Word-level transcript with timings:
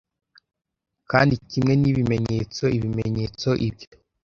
kandi 1.11 1.33
kimwe 1.49 1.73
ni 1.79 1.87
ibimenyetso, 1.91 2.63
ibimenyetso, 2.77 3.49
Ibyo 3.67 3.87